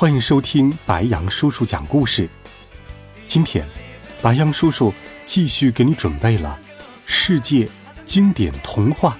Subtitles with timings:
[0.00, 2.28] 欢迎收听白羊叔叔讲故事。
[3.26, 3.66] 今天，
[4.22, 4.94] 白羊叔叔
[5.26, 6.56] 继续给你准备了
[7.04, 7.68] 世界
[8.04, 9.18] 经典童话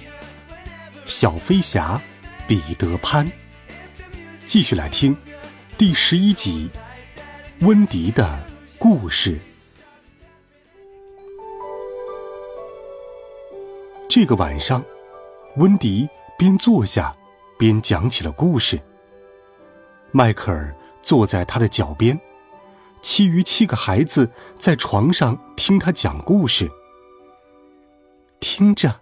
[1.03, 1.99] 《小飞侠
[2.47, 3.27] 彼得潘》。
[4.45, 5.13] 继续来听
[5.77, 6.71] 第十一集
[7.67, 8.39] 《温迪的
[8.77, 9.35] 故事》。
[14.07, 14.81] 这个晚上，
[15.57, 17.13] 温迪边坐下
[17.57, 18.79] 边讲起了故事。
[20.11, 20.75] 迈克尔
[21.09, 22.21] 坐在他的脚边，
[23.01, 26.69] 其余七个孩子在床上听他讲故事。
[28.39, 29.01] 听着，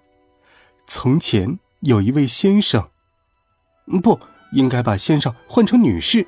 [0.86, 2.88] 从前有一位先生，
[4.02, 4.18] 不
[4.54, 6.26] 应该把先生换成女士。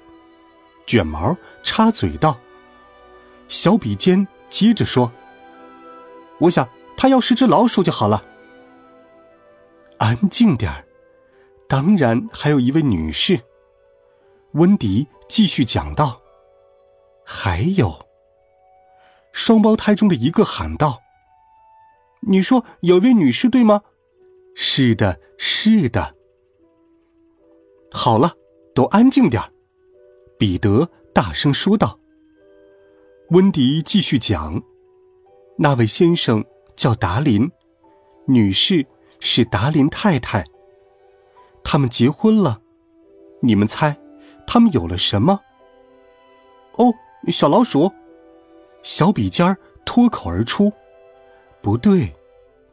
[0.86, 2.38] 卷毛插嘴道
[3.48, 5.10] ：“小笔尖接着说，
[6.40, 8.26] 我想他要是只老鼠就好了。”
[9.98, 10.84] 安静点儿，
[11.70, 13.40] 当然还有一位女士。
[14.52, 16.20] 温迪继续讲道
[17.24, 18.06] ：“还有，
[19.32, 21.00] 双胞胎中的一个喊道
[22.28, 23.84] ：‘你说有位女士对吗？’
[24.56, 26.16] 是的，是的。
[27.92, 28.34] 好了，
[28.74, 29.42] 都安静点
[30.38, 32.00] 彼得大声说道。
[33.30, 34.62] 温迪继续讲
[35.60, 36.44] ：“那位先生
[36.76, 37.50] 叫达林，
[38.26, 38.86] 女士
[39.20, 40.44] 是达林太太。
[41.64, 42.62] 他们结婚了，
[43.44, 43.96] 你们猜？”
[44.52, 45.40] 他们有了什么？
[46.78, 46.92] 哦，
[47.28, 47.94] 小老鼠，
[48.82, 50.74] 小笔尖儿脱口而出
[51.62, 52.16] ：“不对，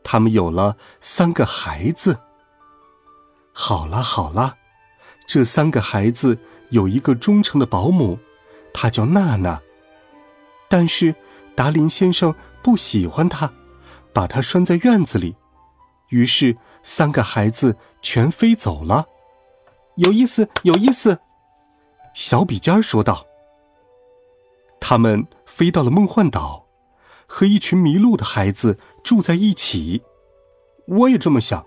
[0.02, 2.18] 他们有了三个孩子。”
[3.52, 4.56] 好了好了，
[5.28, 6.38] 这三个孩子
[6.70, 8.18] 有一个忠诚的保姆，
[8.72, 9.60] 她叫娜娜。
[10.70, 11.14] 但是
[11.54, 13.52] 达林先生不喜欢她，
[14.14, 15.36] 把她拴在院子里，
[16.08, 19.04] 于是三个孩子全飞走了。
[19.96, 21.20] 有意思，有意思。
[22.16, 23.26] 小笔尖儿说道
[24.80, 26.64] ：“他们飞到了梦幻岛，
[27.26, 30.02] 和一群迷路的孩子住在一起。”
[30.88, 31.66] 我也这么想。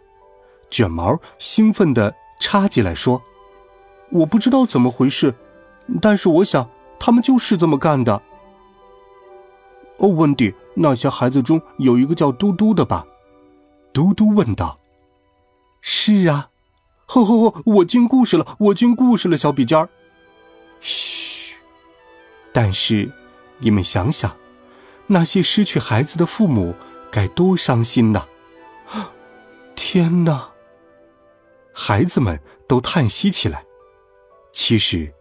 [0.71, 3.21] 卷毛兴奋地插进来说
[4.09, 5.35] ：“我不知道怎么回事，
[6.01, 6.67] 但是我想
[6.99, 8.19] 他们就是这么干的。”
[9.99, 13.05] 哦，温迪，那些孩子中有一个叫嘟嘟的吧？
[13.93, 14.79] 嘟嘟问道。
[15.79, 16.49] “是啊。
[17.05, 19.87] ”“呵呵呵，我进故事了，我进故事了。”小笔尖儿。
[20.79, 21.56] 嘘，
[22.51, 23.12] 但是，
[23.59, 24.35] 你们想想，
[25.07, 26.75] 那些失去孩子的父母
[27.12, 28.28] 该多伤心呐！
[29.75, 30.50] 天哪！
[31.73, 33.63] 孩子们都叹息起来。
[34.51, 35.13] 其实，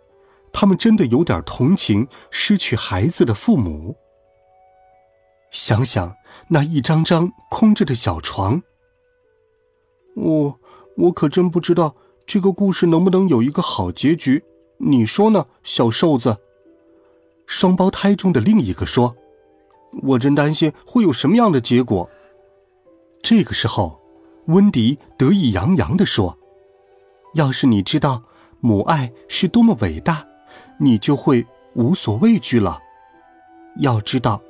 [0.53, 3.97] 他们真的有点同情失去孩子的父母。
[5.51, 6.15] 想想
[6.49, 8.63] 那一张张空着的小床，
[10.15, 10.61] 我
[10.97, 11.95] 我可真不知道
[12.27, 14.45] 这个故事能不能有一个好结局。
[14.81, 16.39] 你说呢，小瘦子？
[17.47, 19.17] 双胞胎中的另一个说
[20.05, 22.09] ：“我真担心会有什么样的结果。”
[23.21, 24.01] 这个时候，
[24.47, 26.39] 温迪得意洋洋地说
[27.35, 28.23] ：“要是你知道
[28.61, 30.25] 母爱是多么伟大，
[30.79, 32.79] 你就会无所畏惧了。
[33.81, 34.41] 要知道，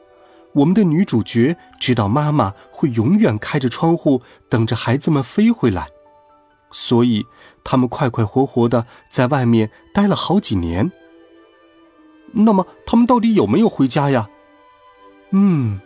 [0.52, 5.88] 我们的女主角知道妈妈会永远开着窗户等着孩子们飞回来。”
[6.70, 7.26] 所以，
[7.64, 10.90] 他们快快活活的在外面待了好几年。
[12.32, 14.28] 那么，他们到底有没有回家呀？
[15.30, 15.80] 嗯，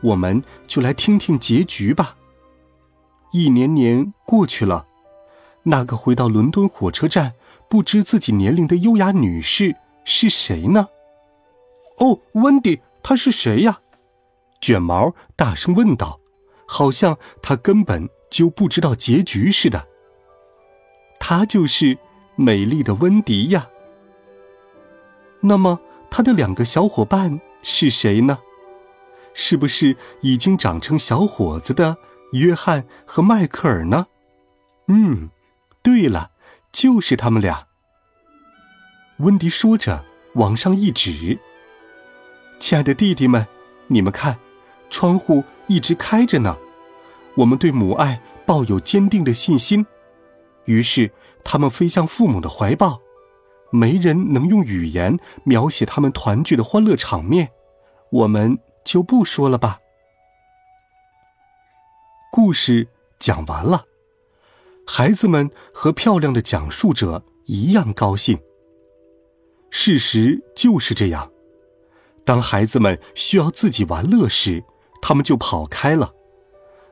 [0.00, 2.16] 我们就来听听结局吧。
[3.32, 4.86] 一年年过去了，
[5.64, 7.34] 那个回到伦敦火车站
[7.68, 10.88] 不知自己年龄的优雅女士是谁呢？
[11.98, 13.80] 哦，温迪，她是谁呀？
[14.60, 16.18] 卷毛大声问道，
[16.66, 19.86] 好像他根本就不知道结局似的。
[21.18, 21.98] 她就是
[22.34, 23.68] 美丽的温迪呀。
[25.40, 25.80] 那么，
[26.10, 28.38] 她的两个小伙伴是谁呢？
[29.34, 31.98] 是不是已经长成小伙子的
[32.32, 34.06] 约翰和迈克尔呢？
[34.88, 35.30] 嗯，
[35.82, 36.30] 对了，
[36.72, 37.66] 就是他们俩。
[39.18, 40.04] 温迪说着，
[40.34, 41.38] 往上一指
[42.60, 43.46] ：“亲爱的弟弟们，
[43.88, 44.38] 你们看，
[44.90, 46.56] 窗户一直开着呢。
[47.36, 49.86] 我们对母爱抱有坚定的信心。”
[50.66, 51.10] 于是，
[51.42, 53.00] 他们飞向父母的怀抱。
[53.72, 57.50] 没人能用语言描写他们团聚的欢乐场面，
[58.10, 59.80] 我们就不说了吧。
[62.30, 63.84] 故事讲完了，
[64.86, 68.38] 孩子们和漂亮的讲述者一样高兴。
[69.68, 71.30] 事实就是这样，
[72.24, 74.62] 当孩子们需要自己玩乐时，
[75.02, 76.14] 他们就跑开了；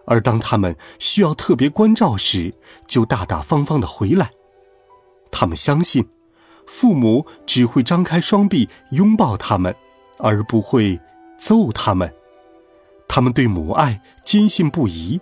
[0.07, 2.55] 而当他们需要特别关照时，
[2.87, 4.31] 就大大方方的回来。
[5.31, 6.09] 他们相信。
[6.67, 9.77] 父母只会张开双臂拥抱他们，
[10.17, 10.99] 而不会
[11.39, 12.11] 揍他们。
[13.07, 15.21] 他们对母爱坚信不疑。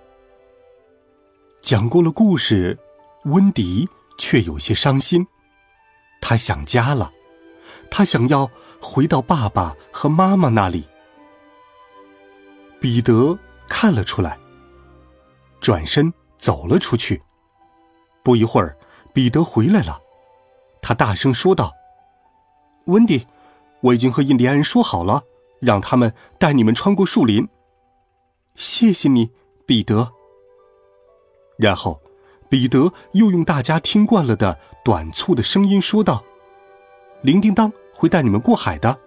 [1.60, 2.78] 讲过了故事，
[3.24, 5.26] 温迪却有些伤心。
[6.20, 7.12] 他想家了，
[7.90, 8.48] 他想要
[8.80, 10.84] 回到爸爸和妈妈那里。
[12.80, 13.36] 彼得
[13.68, 14.38] 看了出来，
[15.62, 17.22] 转身走了出去。
[18.24, 18.76] 不一会儿，
[19.14, 20.00] 彼得回来了。
[20.82, 21.72] 他大声说道
[22.86, 23.24] ：“温迪，
[23.80, 25.22] 我已经和印第安人说好了，
[25.60, 27.48] 让他们带你们穿过树林。
[28.56, 29.30] 谢谢你，
[29.64, 30.12] 彼得。”
[31.56, 32.00] 然后，
[32.48, 36.24] 彼得又用大家听惯了的短促的声音说道
[37.22, 38.98] ：“铃叮当会带你们过海的，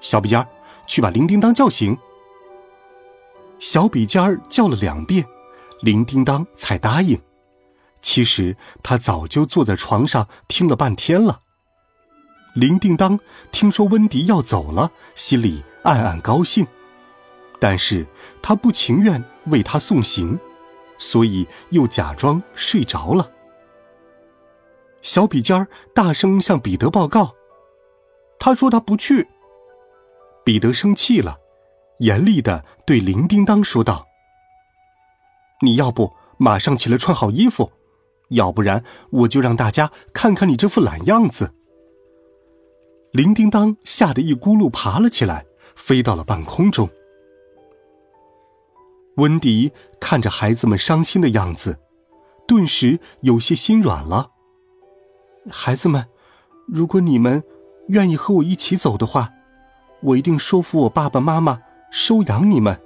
[0.00, 0.48] 小笔尖儿，
[0.88, 1.96] 去把铃叮当叫醒。”
[3.60, 5.24] 小笔尖儿叫了两遍，
[5.82, 7.20] 铃叮当才答应。
[8.00, 11.40] 其实他早就坐在床上听了半天了。
[12.54, 13.20] 铃叮当
[13.52, 16.66] 听说温迪要走了，心里暗暗高兴，
[17.60, 18.06] 但是
[18.42, 20.38] 他不情愿为他送行，
[20.98, 23.30] 所以又假装睡着了。
[25.02, 27.34] 小笔尖儿大声向彼得报告
[28.40, 29.28] ：“他说他不去。”
[30.44, 31.38] 彼得生气了，
[31.98, 34.06] 严厉的对铃叮当说道
[35.60, 37.72] ：“你要不马上起来穿好衣服？”
[38.30, 41.52] 要不然，我就让大家看看你这副懒样子。
[43.10, 46.88] 铃叮当吓得一咕噜爬了起来，飞到了半空中。
[49.16, 51.76] 温迪看着孩子们伤心的样子，
[52.46, 54.30] 顿时有些心软了。
[55.50, 56.06] 孩子们，
[56.68, 57.42] 如果你们
[57.88, 59.30] 愿意和我一起走的话，
[60.02, 61.60] 我一定说服我爸爸妈妈
[61.90, 62.80] 收养你们。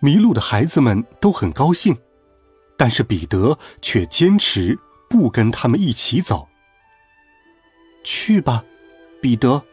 [0.00, 1.96] 迷路的孩子们都很高兴。
[2.76, 4.78] 但是彼得却坚持
[5.10, 6.46] 不跟他们一起走。
[8.04, 8.64] 去吧，
[9.20, 9.64] 彼得。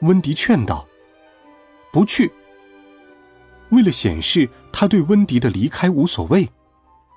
[0.00, 0.88] 温迪劝道
[1.92, 2.32] ：“不去。”
[3.70, 6.48] 为了显示他对温迪的离开无所谓，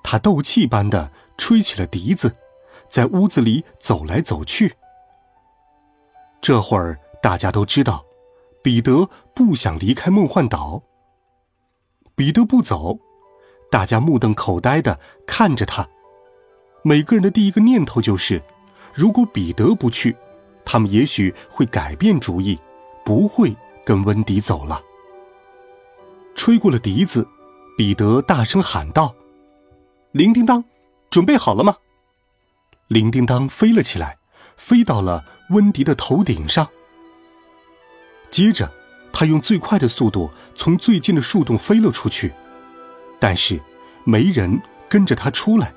[0.02, 2.36] 他斗气般的吹起了笛子，
[2.90, 4.74] 在屋子里走来走去。
[6.42, 8.04] 这会儿大家都知道，
[8.62, 10.82] 彼得不想离开梦幻岛。
[12.14, 12.98] 彼得不走。
[13.70, 15.88] 大家目瞪口呆的看着他，
[16.82, 18.42] 每个人的第一个念头就是：
[18.92, 20.16] 如果彼得不去，
[20.64, 22.58] 他们也许会改变主意，
[23.04, 24.80] 不会跟温迪走了。
[26.36, 27.26] 吹过了笛子，
[27.76, 29.14] 彼得大声喊道
[30.12, 30.64] ：“铃叮当，
[31.10, 31.76] 准备好了吗？”
[32.88, 34.18] 铃叮当飞了起来，
[34.56, 36.68] 飞到了温迪的头顶上。
[38.30, 38.72] 接着，
[39.14, 42.34] 他用最快的速度从最近的树洞飞了出去。
[43.20, 43.58] 但是，
[44.04, 45.72] 没人跟着他出来，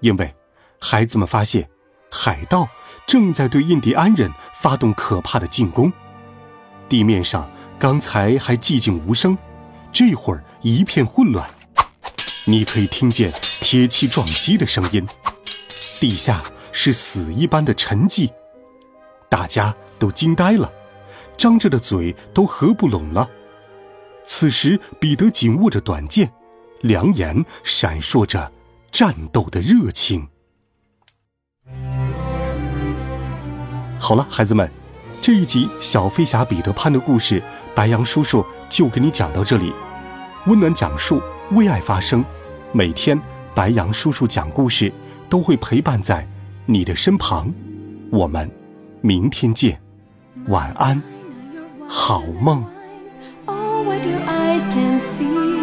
[0.00, 0.32] 因为
[0.78, 1.68] 孩子们发现
[2.10, 2.68] 海盗
[3.06, 5.90] 正在对印第安人发动可怕的进攻。
[6.88, 9.36] 地面上刚才还寂静无声，
[9.90, 11.48] 这会儿一片混乱。
[12.44, 15.08] 你可以听见铁器撞击的声音，
[15.98, 18.30] 地下是死一般的沉寂。
[19.30, 20.70] 大家都惊呆了，
[21.36, 23.28] 张着的嘴都合不拢了。
[24.24, 26.32] 此时，彼得紧握着短剑。
[26.80, 28.52] 两眼闪烁着
[28.92, 30.28] 战斗的热情。
[33.98, 34.70] 好了，孩子们，
[35.22, 37.42] 这一集小飞侠彼得潘的故事，
[37.74, 39.72] 白羊叔叔就给你讲到这里。
[40.44, 41.22] 温暖讲述，
[41.52, 42.22] 为爱发声，
[42.72, 43.18] 每天
[43.54, 44.92] 白羊叔叔讲故事
[45.30, 46.28] 都会陪伴在
[46.66, 47.50] 你的身旁。
[48.10, 48.50] 我们
[49.00, 49.80] 明天见，
[50.48, 51.02] 晚安，
[51.88, 52.64] 好梦。
[54.04, 55.53] You're the